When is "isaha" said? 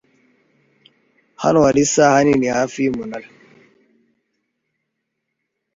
1.87-2.17